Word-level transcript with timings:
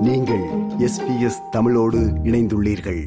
நீங்கள் 0.00 0.42
எஸ்பிஎஸ் 0.78 1.48
தமிழோடு 1.50 1.98
இணைந்துள்ளீர்கள். 2.24 3.04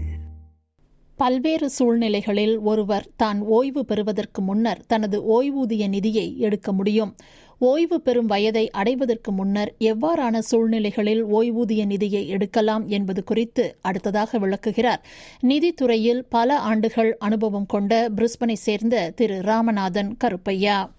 பல்வேறு 1.17 1.69
சூழ்நிலைகளில் 1.69 2.59
ஒருவர் 2.59 3.07
தான் 3.15 3.41
ஓய்வு 3.41 3.85
பெறுவதற்கு 3.85 4.41
முன்னர் 4.41 4.81
தனது 4.87 5.21
ஓய்வூதிய 5.21 5.87
நிதியை 5.87 6.37
எடுக்க 6.37 6.71
முடியும். 6.71 7.15
ஓய்வு 7.59 8.01
பெறும் 8.01 8.25
வயதை 8.25 8.69
அடைவதற்கு 8.69 9.31
முன்னர் 9.31 9.73
எவ்வாறான 9.79 10.37
சூழ்நிலைகளில் 10.37 11.25
ஓய்வூதிய 11.25 11.85
நிதியை 11.85 12.27
எடுக்கலாம் 12.27 12.87
என்பது 12.87 13.23
குறித்து 13.23 13.77
அடுத்ததாக 13.81 14.37
விளக்குகிறார். 14.37 15.05
நிதித்துறையில் 15.41 16.21
பல 16.29 16.59
ஆண்டுகள் 16.59 17.17
அனுபவம் 17.17 17.65
கொண்ட 17.65 18.09
பிரிஸ்பனை 18.15 18.53
சேர்ந்த 18.53 19.13
திரு 19.15 19.35
ராமநாதன் 19.35 20.15
கருப்பையா. 20.23 20.89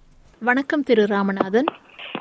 வணக்கம் 0.41 0.83
திரு 0.83 1.03
ராமநாதன். 1.03 1.65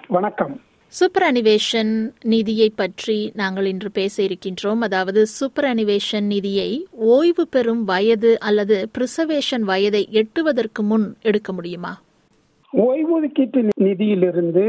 வணக்கம். 0.07 0.61
சூப்பர் 0.98 1.23
அனிவேஷன் 1.23 1.91
நிதியை 2.23 2.68
பற்றி 2.75 3.32
நாங்கள் 3.36 3.66
இன்று 3.66 3.89
பேச 3.92 4.16
இருக்கின்றோம். 4.23 4.82
அதாவது 4.82 5.25
சூப்பர் 5.28 5.65
அனிவேஷன் 5.65 6.28
நிதியை 6.34 6.68
ஓய்வு 6.92 7.47
பெறும் 7.47 7.84
வயது 7.84 8.39
அல்லது 8.39 8.75
பிரிசர்வேஷன் 8.98 9.65
வயதை 9.71 10.07
எட்டுவதற்கு 10.11 10.84
முன் 10.84 11.15
எடுக்க 11.21 11.54
முடியுமா? 11.54 11.93
ஓய்வூதியீட்டு 12.74 13.64
நிதியிலிருந்து 13.82 14.65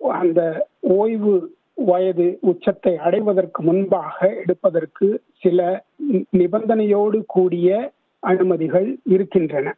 அந்த 0.00 0.40
ஓய்வு 0.80 1.34
வயது 1.74 2.38
உச்சத்தை 2.40 2.96
அடைவதற்கு 2.96 3.62
முன்பாக 3.62 4.34
எடுப்பதற்கு 4.42 5.22
சில 5.38 5.84
நிபந்தனையோடு 6.32 7.20
கூடிய 7.26 7.92
அனுமதிகள் 8.22 8.88
இருக்கின்றன. 9.04 9.76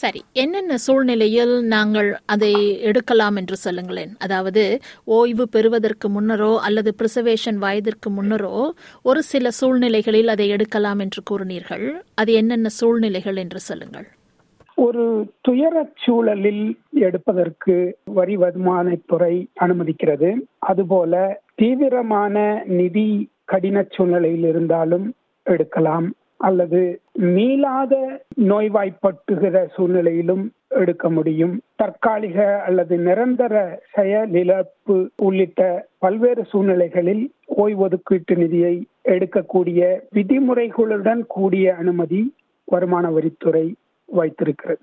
சரி 0.00 0.20
என்னென்ன 0.32 0.76
சூழ்நிலையில் 0.76 1.52
நாங்கள் 1.64 2.08
அதை 2.26 2.50
எடுக்கலாம் 2.80 3.36
என்று 3.36 3.56
சொல்லுங்களேன். 3.56 4.12
அதாவது 4.18 4.62
ஓய்வு 5.18 5.44
பெறுவதற்கு 5.48 6.06
முன்னரோ 6.08 6.50
அல்லது 6.58 6.90
பிரிசர்வேஷன் 6.98 7.58
வயதிற்கு 7.64 8.10
முன்னரோ 8.10 8.56
ஒரு 9.02 9.22
சில 9.22 9.50
சூழ்நிலைகளில் 9.50 10.28
அதை 10.28 10.48
எடுக்கலாம் 10.48 10.98
என்று 10.98 11.22
கூறினீர்கள். 11.30 11.86
அது 12.14 12.32
என்னென்ன 12.32 12.68
சூழ்நிலைகள் 12.80 13.36
என்று 13.36 13.60
சொல்லுங்கள். 13.60 14.06
ஒரு 14.78 15.04
துயரச் 15.48 15.96
சூழலில் 16.04 16.64
எடுப்பதற்கு 17.00 17.76
வரி 18.18 18.36
வருமானத்துறை 18.36 19.34
அனுமதிக்கிறது. 19.60 20.30
அதுபோல 20.70 21.42
தீவிரமான 21.54 22.64
நிதி 22.78 23.08
கடின 23.44 23.86
சூழ்நிலையில் 23.96 24.46
இருந்தாலும் 24.52 25.06
எடுக்கலாம். 25.46 26.06
அல்லது 26.36 27.00
மீளாத 27.18 28.22
நோய்வாய்ப்பட்டுகிற 28.40 29.66
சூழ்நிலையிலும் 29.74 30.52
எடுக்க 30.68 31.10
முடியும். 31.10 31.60
தற்காலிக 31.76 32.62
அல்லது 32.62 32.98
நிரந்தர 32.98 33.80
செயலிழப்பு 33.96 35.08
உள்ளிட்ட 35.16 35.86
பல்வேறு 35.98 36.44
சூழ்நிலைகளில் 36.44 37.30
ஓய்வொதுக்கீட்டு 37.56 38.36
நிதியை 38.36 38.84
எடுக்கக்கூடிய 39.04 40.00
விதிமுறைகளுடன் 40.14 41.22
கூடிய 41.26 41.74
அனுமதி 41.74 42.34
வருமான 42.64 43.10
வரித்துறை 43.10 43.74
வைத்திருக்கிறது. 44.04 44.80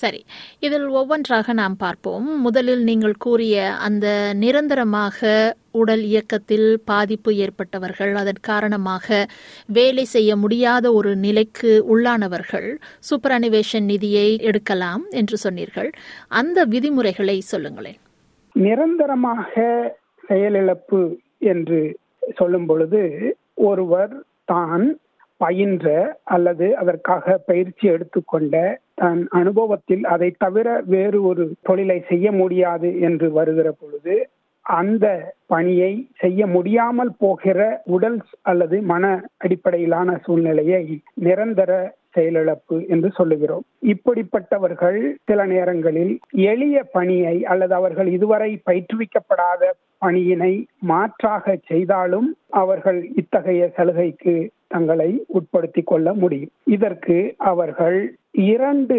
சரி 0.00 0.20
இதில் 0.58 0.86
ஒவ்வொன்றாக 0.88 1.52
நாம் 1.52 1.74
பார்ப்போம். 1.76 2.26
முதலில் 2.46 2.82
நீங்கள் 2.82 3.16
கூறிய 3.18 3.56
அந்த 3.86 4.06
நிரந்தரமாக 4.42 5.30
உடல் 5.70 6.02
இயக்கத்தில் 6.02 6.68
பாதிப்பு 6.84 7.30
ஏற்பட்டவர்கள் 7.34 8.12
அதன் 8.14 8.40
காரணமாக 8.40 9.26
வேலை 9.66 10.04
செய்ய 10.04 10.36
முடியாத 10.36 10.92
ஒரு 10.92 11.16
நிலைக்கு 11.16 11.72
உள்ளானவர்கள் 11.94 12.68
சூப்பர் 12.98 13.34
அனிவேஷன் 13.38 13.86
நிதியை 13.92 14.28
எடுக்கலாம் 14.50 15.04
என்று 15.10 15.36
சொன்னீர்கள். 15.36 15.90
அந்த 16.28 16.64
விதிமுறைகளை 16.64 17.38
சொல்லுங்களேன். 17.52 18.00
நிரந்தரமாக 18.54 19.54
செயலிழப்பு 20.28 21.00
என்று 21.38 21.80
சொல்லும் 22.34 22.66
பொழுது 22.66 23.02
ஒருவர் 23.54 24.12
தான் 24.44 24.84
பயின்ற 25.36 25.86
அல்லது 26.34 26.66
அதற்காக 26.76 27.36
பயிற்சி 27.46 27.84
எடுத்துக்கொண்ட 27.88 28.56
தன் 28.98 29.28
அனுபவத்தில் 29.30 30.04
அதை 30.04 30.30
தவிர 30.38 30.82
வேறு 30.84 31.22
ஒரு 31.22 31.44
தொழிலை 31.62 31.98
செய்ய 32.08 32.32
முடியாது 32.32 33.00
என்று 33.00 33.32
வருகிற 33.32 33.70
பொழுது 33.72 34.14
அந்த 34.66 35.06
பணியை 35.46 35.92
செய்ய 36.18 36.46
முடியாமல் 36.46 37.12
போகிற 37.18 37.60
உடல் 37.86 38.18
அல்லது 38.42 38.82
மன 38.82 39.04
அடிப்படையிலான 39.36 40.18
சூழ்நிலையை 40.24 40.82
நிரந்தர 41.14 41.70
செயலிழப்பு 42.16 42.76
என்று 42.88 43.08
சொல்லுகிறோம். 43.10 43.64
இப்படிப்பட்டவர்கள் 43.86 44.98
சில 45.24 45.44
நேரங்களில் 45.44 46.12
எளிய 46.30 46.82
பணியை 46.92 47.44
அல்லது 47.44 47.74
அவர்கள் 47.74 48.06
இதுவரை 48.06 48.50
பயிற்றுவிக்கப்படாத 48.70 49.70
பணியினை 50.00 50.52
மாற்றாக 50.82 51.56
செய்தாலும் 51.66 52.28
அவர்கள் 52.54 53.00
இத்தகைய 53.16 53.72
சலுகைக்கு 53.76 54.34
தங்களை 54.72 55.10
உட்படுத்திக் 55.26 55.86
கொள்ள 55.86 56.08
முடியும். 56.14 56.52
இதற்கு 56.76 57.16
அவர்கள் 57.50 57.98
இரண்டு 58.52 58.98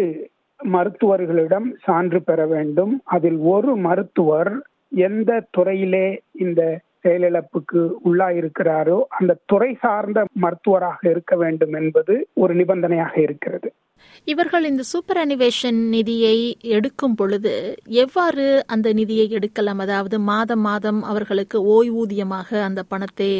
மருத்துவர்களிடம் 0.60 1.68
சான்று 1.82 2.20
பெற 2.22 2.40
வேண்டும். 2.46 2.94
அதில் 3.16 3.38
ஒரு 3.52 3.72
மருத்துவர் 3.86 4.52
எந்த 5.04 5.32
துறையிலே 5.50 6.06
இந்த 6.38 6.62
செயலிழப்புக்கு 7.02 7.80
உள்ளாயிருக்கிறாரோ 8.04 8.98
அந்த 9.18 9.36
துறை 9.46 9.70
சார்ந்த 9.80 10.24
மருத்துவராக 10.32 11.10
இருக்க 11.10 11.36
வேண்டும் 11.36 11.72
என்பது 11.72 12.14
ஒரு 12.34 12.54
நிபந்தனையாக 12.54 13.20
இருக்கிறது. 13.20 13.68
இவர்கள் 14.32 14.64
இந்த 14.68 14.82
சூப்பர் 14.82 15.18
அனிவேஷன் 15.22 15.78
நிதியை 15.94 16.36
எடுக்கும் 16.76 17.14
பொழுது 17.14 17.52
எவ்வாறு 18.02 18.44
அந்த 18.66 18.92
நிதியை 18.92 19.26
எடுக்கலாம்? 19.30 19.78
அதாவது 19.78 20.16
மாதம் 20.18 20.60
மாதம் 20.60 21.00
அவர்களுக்கு 21.02 21.58
ஓய்வூதியமாக 21.74 22.60
அந்த 22.68 22.82
பணத்தை 22.82 23.30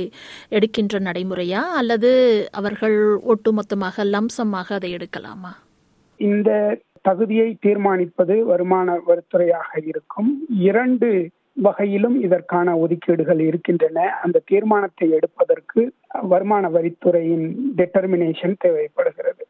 எடுக்கின்ற 0.48 0.98
நடைமுறையா? 0.98 1.62
அல்லது 1.80 2.10
அவர்கள் 2.52 2.96
ஒட்டுமொத்தமாக 3.32 4.04
லம்சமாக 4.14 4.74
அதை 4.74 4.90
எடுக்கலாமா? 4.96 5.52
இந்த 6.20 6.50
தகுதியை 7.02 7.48
தீர்மானிப்பது 7.66 8.36
வருமான 8.44 8.98
வரித்துறையாக 9.08 9.70
இருக்கும். 9.86 10.30
இரண்டு 10.70 11.08
வகையிலும் 11.66 12.16
இதற்கான 12.26 12.68
ஒதுக்கீடுகள் 12.76 13.40
இருக்கின்றன. 13.48 14.06
அந்த 14.22 14.42
தீர்மானத்தை 14.50 15.08
எடுப்பதற்கு 15.10 15.80
வருமான 16.32 16.68
வரித்துறையின் 16.68 17.46
டெட்டர்மினேஷன் 17.80 18.56
தேவைப்படுகிறது. 18.58 19.43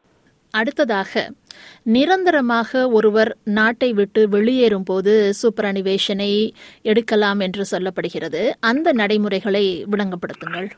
அடுத்ததாக 0.51 1.31
நிரந்தரமாக 1.83 2.89
ஒருவர் 2.89 3.37
நாட்டை 3.43 3.93
விட்டு 3.93 4.29
வெளியேறும் 4.29 4.83
போது 4.83 5.33
சூப்பர் 5.33 5.65
அனிவேஷனை 5.65 6.49
எடுக்கலாம் 6.81 7.39
என்று 7.39 7.65
சொல்லப்படுகிறது. 7.71 8.51
அந்த 8.59 8.93
நடைமுறைகளை 8.93 9.85
விளங்கப்படுத்துங்கள். 9.91 10.69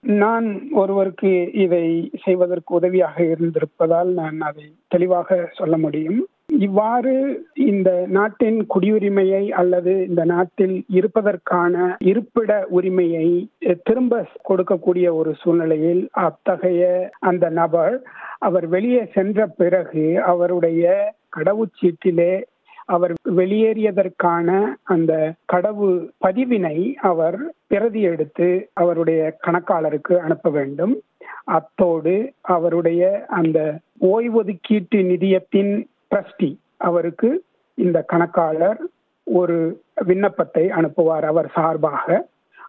நான் 0.00 0.70
ஒருவருக்கு 0.72 1.50
இதை 1.54 2.10
செய்வதற்கு 2.22 2.74
உதவியாக 2.74 3.22
இருந்திருப்பதால் 3.22 4.12
நான் 4.12 4.40
அதை 4.40 4.74
தெளிவாக 4.88 5.50
சொல்ல 5.52 5.78
முடியும். 5.78 6.28
இவ்வாறு 6.58 7.42
இந்த 7.54 8.06
நாட்டின் 8.06 8.66
குடியுரிமையை 8.66 9.50
அல்லது 9.50 10.06
இந்த 10.06 10.24
நாட்டில் 10.24 10.84
இருப்பதற்கான 10.88 11.96
இருப்பிட 12.00 12.66
உரிமையை 12.68 13.50
திரும்ப 13.82 14.26
கொடுக்கக்கூடிய 14.48 15.14
ஒரு 15.14 15.34
சூழ்நிலையில் 15.34 16.08
அத்தகைய 16.10 17.10
அந்த 17.18 17.48
நபர் 17.48 18.02
அவர் 18.38 18.66
வெளியே 18.66 19.04
சென்ற 19.14 19.46
பிறகு 19.46 20.20
அவருடைய 20.22 21.14
கடவுச்சீட்டிலே 21.36 22.42
அவர் 22.84 23.12
வெளியேறியதற்கான 23.36 24.74
அந்த 24.82 25.34
கடவு 25.52 25.88
பதிவினை 26.26 26.94
அவர் 27.00 27.38
பிரதி 27.66 28.00
எடுத்து 28.00 28.68
அவருடைய 28.72 29.36
கணக்காளருக்கு 29.46 30.16
அனுப்ப 30.16 30.50
வேண்டும். 30.50 31.00
அத்தோடு 31.44 32.32
அவருடைய 32.40 33.26
அந்த 33.28 33.78
ஓய்வொதுக்கீட்டு 34.00 34.98
நிதியத்தின் 35.02 35.72
ட்ரஸ்டி 36.12 36.50
அவருக்கு 36.88 37.30
இந்த 37.78 37.98
கணக்காளர் 38.02 38.80
ஒரு 39.26 39.82
விண்ணப்பத்தை 40.04 40.64
அனுப்புவார் 40.70 41.24
அவர் 41.24 41.48
சார்பாக. 41.54 42.06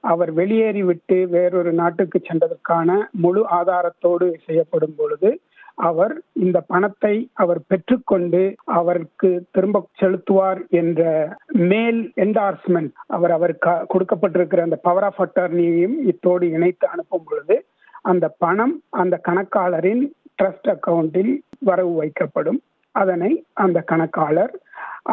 அவர் 0.01 0.31
வெளியேறிவிட்டு 0.33 1.17
வேறொரு 1.29 1.71
நாட்டுக்கு 1.73 2.21
சென்றதற்கான 2.23 2.89
முழு 3.11 3.41
ஆதாரத்தோடு 3.49 4.33
செய்யப்படும் 4.45 4.95
பொழுது 4.97 5.29
அவர் 5.75 6.13
இந்த 6.33 6.61
பணத்தை 6.61 7.13
அவர் 7.33 7.59
பெற்றுக்கொண்டு 7.67 8.41
அவருக்கு 8.63 9.29
திரும்ப 9.51 9.87
செலுத்துவார் 10.01 10.67
என்ற 10.69 11.01
மேல் 11.47 12.11
என்டார்ஸ்மெண்ட் 12.15 12.91
அவர் 13.07 13.31
அவருக்கு 13.31 13.71
கொடுக்கப்பட்டிருக்கிற 13.93 14.61
அந்த 14.61 14.75
பவர் 14.75 15.03
ஆஃப் 15.03 15.21
அட்டர்னியையும் 15.21 15.95
இத்தோடு 16.05 16.49
இணைத்து 16.49 16.87
அனுப்பும் 16.87 17.25
பொழுது 17.25 17.65
அந்த 18.01 18.27
பணம் 18.37 18.75
அந்த 18.89 19.21
கணக்காளரின் 19.27 20.03
ட்ரஸ்ட் 20.41 20.69
அக்கவுண்டில் 20.73 21.33
வரவு 21.59 22.03
வைக்கப்படும். 22.03 22.59
அதனை 23.01 23.31
அந்த 23.53 23.79
கணக்காளர் 23.91 24.53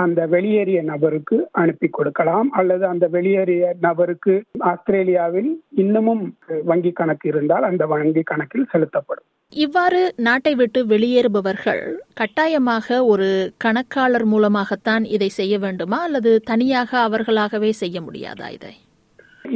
அந்த 0.03 0.27
வெளியேறிய 0.27 0.81
நபருக்கு 0.83 1.37
அனுப்பி 1.53 1.89
கொடுக்கலாம். 1.89 2.49
அல்லது 2.51 2.87
அந்த 2.87 3.05
வெளியேறிய 3.07 3.73
நபருக்கு 3.81 4.35
ஆஸ்திரேலியாவில் 4.59 5.51
இன்னமும் 5.83 6.23
வங்கி 6.65 6.93
கணக்கு 6.93 7.29
இருந்தால் 7.29 7.63
அந்த 7.63 7.87
வங்கி 7.87 8.23
கணக்கில் 8.23 8.69
செலுத்தப்படும். 8.73 9.27
இவ்வாறு 9.53 10.01
நாட்டை 10.17 10.55
விட்டு 10.55 10.87
வெளியேறுபவர்கள் 10.87 11.83
கட்டாயமாக 12.15 13.05
ஒரு 13.05 13.29
கணக்காளர் 13.57 14.25
மூலமாகத்தான் 14.25 15.05
இதை 15.05 15.29
செய்ய 15.29 15.59
வேண்டுமா? 15.59 16.01
அல்லது 16.03 16.33
தனியாக 16.41 16.99
அவர்களாகவே 16.99 17.73
செய்ய 17.73 18.01
முடியாதா 18.01 18.49
இதை? 18.51 18.75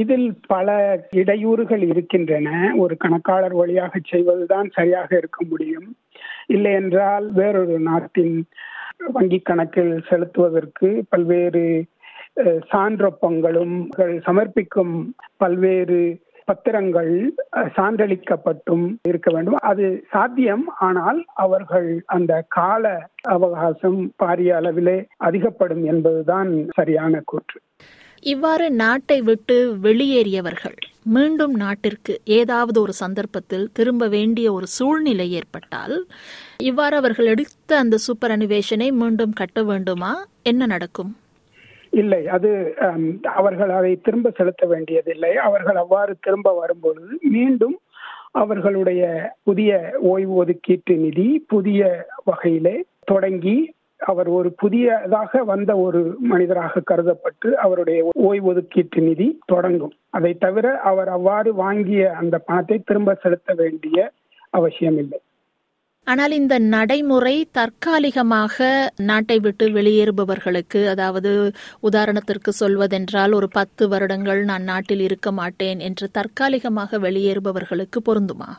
இதில் 0.03 0.29
பல 0.47 0.69
இடையூறுகள் 1.17 1.83
இருக்கின்றன. 1.91 2.49
ஒரு 2.77 2.97
கணக்காளர் 2.97 3.55
வழியாக 3.55 4.01
செய்வதுதான் 4.13 4.69
சரியாக 4.73 5.17
இருக்க 5.17 5.41
முடியும். 5.51 5.89
இல்லை 6.47 6.73
என்றால் 6.73 7.27
வேறொரு 7.33 7.79
நாட்டின் 7.81 8.37
வங்கி 9.13 9.39
கணக்கில் 9.39 9.95
செலுத்துவதற்கு 10.09 10.91
பல்வேறு 11.09 11.65
சான்றொப்பங்களும் 12.73 13.75
சமர்ப்பிக்கும் 14.27 14.95
பல்வேறு 15.37 15.99
பத்திரங்கள் 16.49 17.13
சான்றளிக்கப்பட்டும் 17.77 18.85
இருக்க 19.03 19.29
வேண்டும். 19.35 19.57
அது 19.63 20.05
சாத்தியம். 20.11 20.65
ஆனால் 20.79 21.21
அவர்கள் 21.35 21.89
அந்த 22.07 22.33
கால 22.49 22.85
அவகாசம் 23.29 24.01
பாரிய 24.23 24.51
அளவிலே 24.61 24.99
அதிகப்படும் 25.17 25.85
என்பதுதான் 25.85 26.51
சரியான 26.73 27.23
கூற்று. 27.25 27.61
இவ்வாறு 28.33 28.67
நாட்டை 28.83 29.17
விட்டு 29.23 29.57
வெளியேறியவர்கள். 29.83 30.77
மீண்டும் 31.15 31.55
நாட்டிற்கு 31.55 32.15
ஏதாவது 32.39 32.79
ஒரு 32.81 32.93
சந்தர்ப்பத்தில் 32.93 33.67
திரும்ப 33.73 34.07
வேண்டிய 34.09 34.47
ஒரு 34.53 34.67
சூழ்நிலை 34.67 35.27
ஏற்பட்டால் 35.33 35.95
இவ்வாறு 36.59 36.97
அவர்கள் 36.97 37.27
எடுத்த 37.27 37.79
அந்த 37.79 37.97
சூப்பர் 37.97 38.31
அனிவேஷனை 38.31 38.89
மீண்டும் 38.93 39.33
கட்ட 39.33 39.63
வேண்டுமா? 39.63 40.13
என்ன 40.43 40.67
நடக்கும்? 40.67 41.13
இல்லை 41.93 42.23
அது 42.29 42.51
அவர்கள் 43.35 43.71
அதை 43.71 43.93
திரும்ப 43.97 44.31
செலுத்த 44.31 44.65
வேண்டியதில்லை. 44.67 45.33
அவர்கள் 45.49 45.77
அவ்வாறு 45.77 46.15
திரும்ப 46.21 46.53
வரும்பொழுது 46.53 47.15
மீண்டும் 47.37 47.77
அவர்களுடைய 48.43 49.03
புதிய 49.43 49.73
ஓய்வு 50.13 50.35
ஒதுக்கீட்டு 50.35 50.95
நிதி 50.97 51.29
புதிய 51.49 51.83
வகையிலே 52.25 52.77
தொடங்கி 53.05 53.59
அவர் 54.05 54.29
ஒரு 54.29 54.49
புதியதாக 54.53 55.43
வந்த 55.45 55.71
ஒரு 55.77 56.01
மனிதராக 56.33 56.83
கருதப்பட்டு 56.91 57.51
அவருடைய 57.57 58.01
ஓய்வொதுக்கீட்டு 58.31 59.01
நிதி 59.01 59.29
தொடங்கும். 59.47 59.95
அதை 60.11 60.33
தவிர 60.39 60.67
அவர் 60.81 61.09
அவ்வாறு 61.09 61.53
வாங்கிய 61.55 62.11
அந்த 62.13 62.39
பணத்தை 62.39 62.79
திரும்ப 62.85 63.15
செலுத்த 63.15 63.55
வேண்டிய 63.55 63.99
அவசியம் 64.51 64.99
இல்லை. 64.99 65.21
ஆனால் 66.07 66.31
இந்த 66.31 66.55
நடைமுறை 66.59 67.35
தற்காலிகமாக 67.51 68.67
நாட்டை 69.03 69.39
விட்டு 69.39 69.67
வெளியேறுபவர்களுக்கு 69.69 70.81
அதாவது 70.89 71.31
உதாரணத்திற்கு 71.83 72.51
சொல்வதென்றால் 72.63 73.33
ஒரு 73.33 73.49
பத்து 73.49 73.89
வருடங்கள் 73.89 74.45
நான் 74.45 74.63
நாட்டில் 74.63 75.01
இருக்க 75.01 75.33
மாட்டேன் 75.33 75.81
என்று 75.81 76.09
தற்காலிகமாக 76.11 76.99
வெளியேறுபவர்களுக்கு 76.99 78.01
பொருந்துமா? 78.09 78.51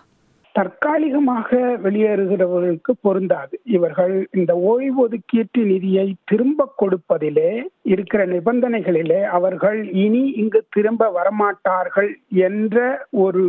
தற்காலிகமாக 0.55 1.49
வெளியேறுகிறவர்களுக்கு 1.83 2.91
பொருந்தாது. 3.01 3.55
இவர்கள் 3.63 4.15
இந்த 4.31 4.51
ஓய்வொதுக்கீட்டு 4.71 5.61
நிதியை 5.63 6.07
திரும்ப 6.25 6.67
கொடுப்பதிலே 6.81 7.51
இருக்கிற 7.85 8.21
நிபந்தனைகளிலே 8.25 9.21
அவர்கள் 9.29 9.79
இனி 9.95 10.23
இங்கு 10.33 10.61
திரும்ப 10.69 11.09
வரமாட்டார்கள் 11.09 12.11
என்ற 12.47 12.77
ஒரு 13.09 13.45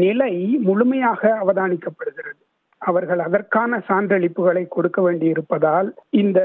நிலை 0.00 0.32
முழுமையாக 0.60 1.20
அவதானிக்கப்படுகிறது. 1.42 2.40
அவர்கள் 2.82 3.18
அதற்கான 3.18 3.78
சான்றளிப்புகளை 3.88 4.62
கொடுக்க 4.68 5.00
வேண்டியிருப்பதால் 5.02 5.88
இந்த 6.10 6.40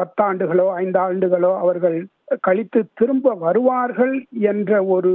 பத்தாண்டுகளோ 0.00 0.66
ஐந்தாண்டுகளோ 0.82 1.52
அவர்கள் 1.58 1.98
கழித்து 2.40 2.80
திரும்ப 2.94 3.34
வருவார்கள் 3.34 4.14
என்ற 4.46 4.84
ஒரு 4.84 5.12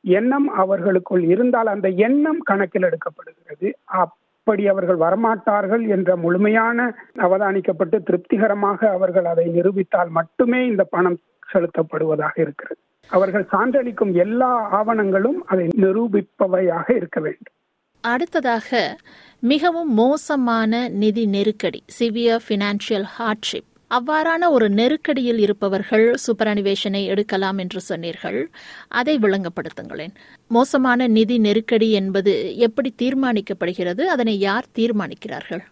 எண்ணம் 0.00 0.48
அவர்களுக்குள் 0.48 1.24
இருந்தால் 1.24 1.66
அந்த 1.66 1.88
எண்ணம் 1.88 2.40
கணக்கில் 2.40 2.82
எடுக்கப்படுகிறது. 2.82 3.72
அப்படி 3.84 4.68
அவர்கள் 4.68 4.96
வரமாட்டார்கள் 4.96 5.88
என்ற 5.88 6.16
முழுமையான 6.16 6.96
அவதானிக்கப்பட்டு 7.16 8.02
திருப்திகரமாக 8.02 8.90
அவர்கள் 8.90 9.24
அதை 9.24 9.46
நிரூபித்தால் 9.48 10.08
மட்டுமே 10.08 10.66
இந்த 10.66 10.84
பணம் 10.84 11.18
செலுத்தப்படுவதாக 11.52 12.34
இருக்கிறது. 12.36 12.78
அவர்கள் 13.08 13.46
சான்றளிக்கும் 13.52 14.12
எல்லா 14.14 14.52
ஆவணங்களும் 14.78 15.38
அதை 15.46 15.68
நிரூபிப்பவையாக 15.76 16.96
இருக்க 16.96 17.20
வேண்டும். 17.20 17.54
அடுத்ததாக 18.00 18.96
மிகவும் 19.40 19.94
மோசமான 19.94 20.88
நிதி 20.88 21.26
நெருக்கடி 21.26 21.84
சிவியர் 21.98 22.44
ஃபினான்ஷியல் 22.48 23.06
ஹார்ட்ஷிப் 23.18 23.69
அவ்வாறான 23.90 24.48
ஒரு 24.50 24.68
நெருக்கடியில் 24.68 25.38
இருப்பவர்கள் 25.38 26.14
சூப்பர் 26.14 26.46
அனிவேஷனை 26.46 27.06
எடுக்கலாம் 27.06 27.58
என்று 27.58 27.80
சொன்னீர்கள். 27.80 28.48
அதை 28.88 29.18
விளங்கப்படுத்துங்களேன். 29.18 30.14
மோசமான 30.48 31.06
நிதி 31.06 31.38
நெருக்கடி 31.38 31.92
என்பது 31.92 32.56
எப்படி 32.56 32.94
தீர்மானிக்கப்படுகிறது? 33.02 34.00
அதனை 34.00 34.38
யார் 34.38 34.66
தீர்மானிக்கிறார்கள்? 34.78 35.62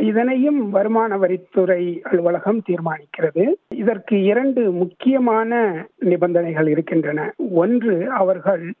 இதனையும் 0.00 0.70
வருமான 0.70 1.16
வரித்துறை 1.16 2.00
அலுவலகம் 2.02 2.60
தீர்மானிக்கிறது. 2.68 3.44
இதற்கு 3.74 4.22
இரண்டு 4.22 4.72
முக்கியமான 4.72 5.60
நிபந்தனைகள் 5.98 6.68
இருக்கின்றன. 6.68 7.32
ஒன்று 7.50 8.10
அவர்கள் 8.10 8.72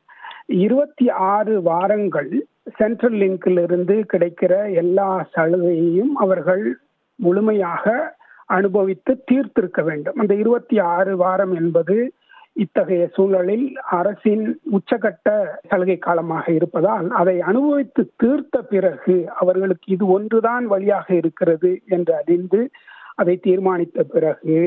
இருபத்தி 0.46 1.08
ஆறு 1.08 1.62
வாரங்கள் 1.62 2.30
சென்ட்ரல் 2.76 3.16
லிங்கிலிருந்து 3.16 4.04
கிடைக்கிற 4.12 4.74
எல்லா 4.74 5.28
சலுகையையும் 5.36 6.12
அவர்கள் 6.14 6.78
முழுமையாக 7.18 8.16
அனுபவித்து 8.56 9.12
தீர்த்திருக்க 9.30 9.80
வேண்டும். 9.82 10.18
அந்த 10.22 10.34
இருபத்தி 10.34 10.76
ஆறு 10.94 11.12
வாரம் 11.16 11.54
என்பது 11.60 11.96
இத்தகைய 12.62 13.02
சூழலில் 13.16 13.66
அரசின் 13.98 14.44
உச்சகட்ட 14.76 15.28
சலுகை 15.68 15.96
காலமாக 15.98 16.46
இருப்பதால் 16.52 17.08
அதை 17.20 17.36
அனுபவித்து 17.50 18.02
தீர்த்த 18.16 18.62
பிறகு 18.72 19.16
அவர்களுக்கு 19.42 19.86
இது 19.96 20.06
ஒன்றுதான் 20.16 20.64
வழியாக 20.66 21.06
இருக்கிறது 21.14 21.70
என்று 21.96 22.12
அறிந்து 22.14 22.60
அதை 23.14 23.34
தீர்மானித்த 23.46 24.02
பிறகு 24.14 24.58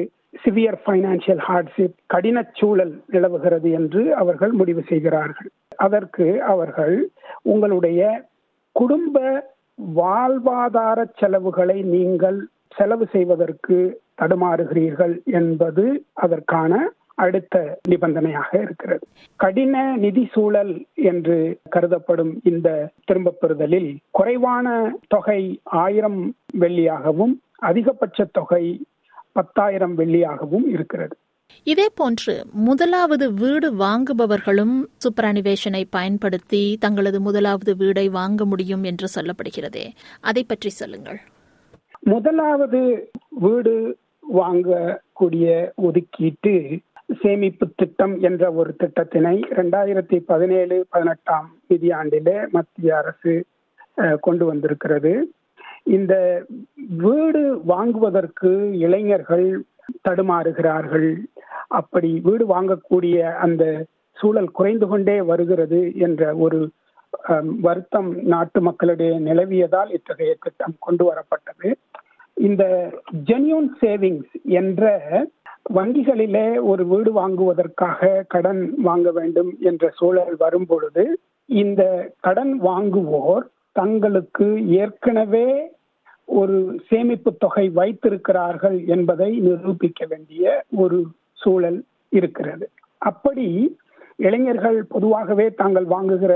சிவியர் 0.44 0.80
பைனான்சியல் 0.86 1.44
ஹார்ட்ஷிப் 1.48 1.98
கடின 2.06 2.44
சூழல் 2.54 2.94
நிலவுகிறது 3.06 3.70
என்று 3.80 4.02
அவர்கள் 4.16 4.52
முடிவு 4.52 4.82
செய்கிறார்கள். 4.92 5.50
அதற்கு 5.78 6.28
அவர்கள் 6.54 6.96
உங்களுடைய 7.44 8.02
குடும்ப 8.76 9.18
வாழ்வாதார 9.96 11.00
செலவுகளை 11.20 11.78
நீங்கள் 11.96 12.40
செலவு 12.78 13.08
செய்வதற்கு 13.12 14.02
தடுமாறுகிறீர்கள் 14.22 15.24
என்பது 15.24 16.04
அதற்கான 16.14 16.90
அடுத்த 17.16 17.80
நிபந்தனையாக 17.90 18.50
இருக்கிறது. 18.62 19.04
கடின 19.36 19.96
நிதி 19.96 20.30
சூழல் 20.34 20.86
என்று 20.94 21.60
கருதப்படும் 21.70 22.40
இந்த 22.44 22.92
திரும்ப 23.04 23.36
பெறுதலில் 23.42 23.98
குறைவான 24.12 24.94
தொகை 25.08 25.42
ஆயிரம் 25.64 26.34
வெள்ளியாகவும் 26.60 27.34
அதிகபட்ச 27.56 28.26
தொகை 28.32 28.64
பத்தாயிரம் 29.32 29.98
வெள்ளியாகவும் 29.98 30.66
இருக்கிறது. 30.68 31.16
இதே 31.64 31.90
போன்று 31.96 32.46
முதலாவது 32.52 33.34
வீடு 33.34 33.68
வாங்குபவர்களும் 33.74 34.76
சூப்பர் 34.98 35.26
அனிவேஷனை 35.26 35.84
பயன்படுத்தி 35.90 36.78
தங்களது 36.80 37.22
முதலாவது 37.22 37.76
வீடை 37.76 38.10
வாங்க 38.10 38.46
முடியும் 38.46 38.84
என்று 38.84 39.08
சொல்லப்படுகிறதே. 39.16 39.86
அதை 40.22 40.44
பற்றி 40.44 40.70
சொல்லுங்கள். 40.70 41.22
முதலாவது 42.10 42.80
வீடு 43.44 43.74
வாங்கக்கூடிய 44.40 45.46
ஒதுக்கீட்டு 45.88 46.80
சேமிப்பு 47.22 47.66
திட்டம் 47.76 48.16
என்ற 48.22 48.44
ஒரு 48.52 48.72
திட்டத்தினை 48.82 49.36
ரெண்டாயிரத்தி 49.60 50.18
பதினேழு 50.26 50.86
பதினெட்டாம் 50.90 51.48
நிதியாண்டிலே 51.70 52.36
மத்திய 52.50 52.98
அரசு 52.98 53.34
கொண்டு 54.20 54.46
வந்திருக்கிறது. 54.46 55.14
இந்த 55.84 56.14
வீடு 57.06 57.62
வாங்குவதற்கு 57.66 58.52
இளைஞர்கள் 58.86 59.48
தடுமாறுகிறார்கள். 60.08 61.10
அப்படி 61.68 62.12
வீடு 62.28 62.46
வாங்கக்கூடிய 62.56 63.18
அந்த 63.46 63.86
சூழல் 64.18 64.56
குறைந்து 64.58 64.88
கொண்டே 64.88 65.22
வருகிறது 65.22 65.80
என்ற 66.08 66.36
ஒரு 66.36 66.60
வருத்தம் 67.62 68.10
நாட்டு 68.24 68.62
மக்களிடையே 68.62 69.16
நிலவியதால் 69.20 69.90
இத்தகைய 69.98 70.34
திட்டம் 70.40 70.76
கொண்டு 70.80 71.04
வரப்பட்டது. 71.10 71.68
இந்த 72.42 72.64
ஜென்யூன் 73.26 73.70
சேவிங்ஸ் 73.82 74.34
என்ற 74.60 74.84
வங்கிகளிலே 75.74 76.48
ஒரு 76.62 76.84
வீடு 76.88 77.12
வாங்குவதற்காக 77.12 78.26
கடன் 78.28 78.62
வாங்க 78.82 79.12
வேண்டும் 79.12 79.52
என்ற 79.60 79.84
சூழல் 79.90 80.36
வரும் 80.38 80.66
பொழுது 80.66 81.04
இந்த 81.50 81.84
கடன் 82.20 82.54
வாங்குவோர் 82.62 83.46
தங்களுக்கு 83.76 84.48
ஏற்கனவே 84.80 85.48
ஒரு 86.30 86.58
சேமிப்பு 86.90 87.32
தொகை 87.38 87.66
வைத்திருக்கிறார்கள் 87.70 88.78
என்பதை 88.86 89.30
நிரூபிக்க 89.40 90.06
வேண்டிய 90.06 90.66
ஒரு 90.76 91.00
சூழல் 91.34 91.80
இருக்கிறது. 92.12 92.66
அப்படி 93.02 93.48
இளைஞர்கள் 94.16 94.80
பொதுவாகவே 94.86 95.46
தாங்கள் 95.52 95.86
வாங்குகிற 95.86 96.34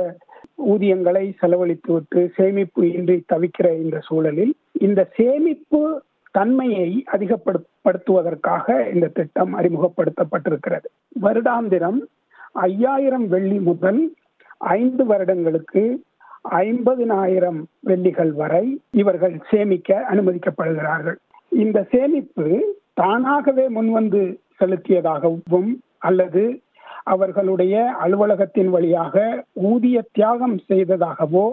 ஊதியங்களை 0.57 1.33
செலவழித்து 1.39 1.93
விட்டு 1.93 2.31
சேமிப்பு 2.35 2.91
இன்றி 2.91 3.23
தவிக்கிற 3.33 3.81
இந்த 3.81 3.99
சூழலில் 3.99 4.53
இந்த 4.71 5.09
சேமிப்பு 5.15 6.01
தன்மையை 6.31 7.03
அதிகப்படுத்துவதற்காக 7.11 8.93
இந்த 8.93 9.07
திட்டம் 9.07 9.53
அறிமுகப்படுத்தப்பட்டிருக்கிறது. 9.57 10.87
வருடாந்திரம் 11.21 11.99
ஐயாயிரம் 12.53 13.27
வெள்ளி 13.27 13.59
முதல் 13.59 14.15
ஐந்து 14.57 15.05
வருடங்களுக்கு 15.05 16.03
ஐம்பதினாயிரம் 16.51 17.63
வெள்ளிகள் 17.79 18.31
வரை 18.31 18.81
இவர்கள் 18.91 19.39
சேமிக்க 19.51 20.05
அனுமதிக்கப்படுகிறார்கள். 20.11 21.15
இந்த 21.49 21.85
சேமிப்பு 21.91 22.75
தானாகவே 22.93 23.69
முன்வந்து 23.69 24.37
செலுத்தியதாகவும் 24.59 25.79
அல்லது 25.97 26.61
அவர்களுடைய 27.07 27.75
அலுவலகத்தின் 27.99 28.69
வழியாக 28.69 29.15
ஊதிய 29.63 29.97
தியாகம் 30.11 30.57
செய்ததாகவோ 30.69 31.45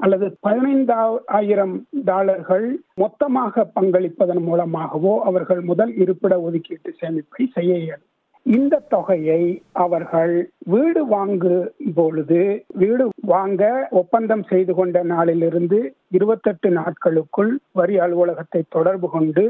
அல்லது 0.00 0.26
பதினைந்தாயிரம் 0.46 1.74
டாலர்கள் 2.04 2.66
மொத்தமாக 2.94 3.64
பங்களிப்பதன் 3.74 4.42
மூலமாகவோ 4.42 5.12
அவர்கள் 5.24 5.60
முதல் 5.62 5.92
இருப்பிட 5.94 6.40
ஒதுக்கீட்டு 6.40 6.90
சேமிப்பை 7.00 7.44
செய்ய 7.52 7.72
இயலும். 7.78 8.08
இந்த 8.46 8.80
தொகையை 8.88 9.42
அவர்கள் 9.72 10.32
வீடு 10.66 11.06
வாங்கும் 11.06 11.68
பொழுது 11.94 12.40
வீடு 12.74 13.04
வாங்க 13.24 13.88
ஒப்பந்தம் 13.90 14.42
செய்து 14.42 14.74
கொண்ட 14.74 15.02
நாளிலிருந்து 15.02 15.78
இருபத்தெட்டு 16.08 16.70
நாட்களுக்குள் 16.70 17.52
வரி 17.72 17.96
அலுவலகத்தை 17.98 18.62
தொடர்பு 18.68 19.10
கொண்டு 19.10 19.44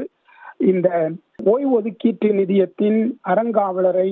இந்த 0.65 0.89
ஓய்வொதுக்கீட்டு 1.45 2.29
நிதியத்தின் 2.31 2.99
அறங்காவலரை 3.27 4.09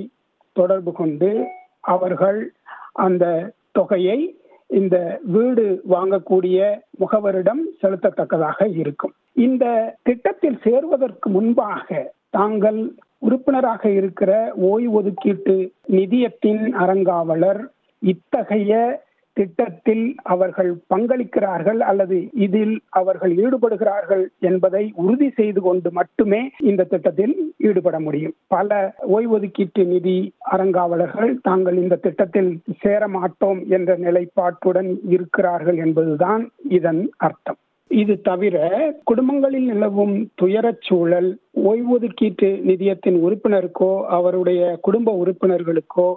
தொடர்பு 0.52 0.92
கொண்டு 0.92 1.46
அவர்கள் 1.80 2.52
அந்த 2.92 3.52
தொகையை 3.72 4.18
இந்த 4.66 5.20
வீடு 5.22 5.82
வாங்கக்கூடிய 5.90 6.58
முகவரிடம் 7.00 7.62
செலுத்தத்தக்கதாக 7.82 8.76
இருக்கும். 8.76 9.12
இந்த 9.32 9.64
திட்டத்தில் 10.02 10.58
சேர்வதற்கு 10.62 11.30
முன்பாக 11.30 12.12
தாங்கள் 12.30 12.94
உறுப்பினராக 13.18 13.90
இருக்கிற 13.90 14.52
ஓய்வொதுக்கீட்டு 14.62 15.56
நிதியத்தின் 15.90 16.62
அறங்காவலர் 16.82 17.60
இத்தகைய 17.98 19.02
திட்டத்தில் 19.32 20.14
அவர்கள் 20.22 20.70
பங்களிக்கிறார்கள் 20.94 21.80
அல்லது 21.80 22.28
இதில் 22.32 22.74
அவர்கள் 22.88 23.32
ஈடுபடுகிறார்கள் 23.36 24.24
என்பதை 24.40 24.92
உறுதி 24.94 25.30
செய்து 25.30 25.60
கொண்டு 25.60 25.90
மட்டுமே 25.92 26.50
இந்த 26.58 26.84
திட்டத்தில் 26.84 27.52
ஈடுபட 27.58 28.00
முடியும். 28.00 28.34
பல 28.46 28.94
ஓய்வொதுக்கீட்டு 29.08 29.84
நிதி 29.86 30.32
அறங்காவலர்கள் 30.52 31.32
தாங்கள் 31.42 31.76
இந்த 31.76 31.96
திட்டத்தில் 31.96 32.60
சேர 32.80 33.08
மாட்டோம் 33.08 33.62
என்ற 33.68 33.96
நிலைப்பாட்டுடன் 33.96 34.98
இருக்கிறார்கள் 35.08 35.76
என்பதுதான் 35.76 36.50
இதன் 36.68 37.10
அர்த்தம். 37.16 37.58
இது 37.90 38.14
தவிர 38.20 38.56
குடும்பங்களில் 39.04 39.64
நிலவும் 39.64 40.14
துயரச் 40.42 40.84
சூழல் 40.88 41.30
ஓய்வொதுக்கீட்டு 41.64 42.48
நிதியத்தின் 42.68 43.18
உறுப்பினருக்கோ 43.26 43.90
அவருடைய 44.18 44.78
குடும்ப 44.80 45.12
உறுப்பினர்களுக்கோ 45.24 46.08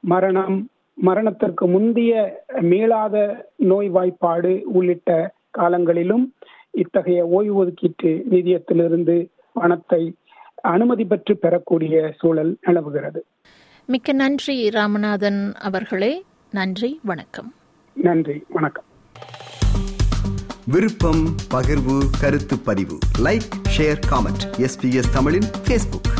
மரணம் 0.00 0.56
மரணத்திற்கு 0.94 1.66
முந்தைய 1.66 2.44
மீளாத 2.54 3.44
நோய்வாய்ப்பாடு 3.60 4.60
உள்ளிட்ட 4.60 5.34
காலங்களிலும் 5.50 6.34
இத்தகைய 6.70 7.26
ஓய்வொதுக்கீட்டு 7.26 8.22
நிதியத்திலிருந்து 8.30 9.28
பணத்தை 9.52 10.14
அனுமதி 10.54 11.04
பெற்று 11.04 11.36
பெறக்கூடிய 11.36 12.14
சூழல் 12.18 12.56
நிலவுகிறது. 12.60 13.24
மிக்க 13.86 14.12
நன்றி 14.12 14.68
ராமநாதன் 14.68 15.54
அவர்களே. 15.54 16.22
நன்றி 16.50 17.00
வணக்கம். 17.04 17.54
நன்றி 17.92 18.44
வணக்கம். 18.48 18.84
விருப்பம் 20.66 21.24
பகிர்வு 21.54 22.02
கருத்து 22.20 22.58
பதிவு. 22.58 22.98
லைக் 23.24 23.48
ஷேர் 23.78 24.00
காமெண்ட் 24.10 24.44
எஸ்பிஎஸ் 24.58 25.12
தமிழின் 25.12 25.48
ஃபேஸ்புக் 25.64 26.10